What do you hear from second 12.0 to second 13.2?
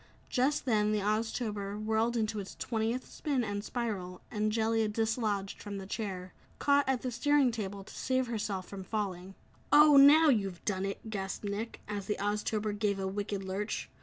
the Oztober gave a